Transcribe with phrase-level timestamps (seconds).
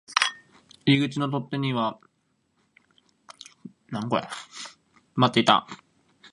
[0.87, 1.99] 入り口の取っ手には
[3.91, 4.29] 埃が溜
[5.13, 5.67] まっていた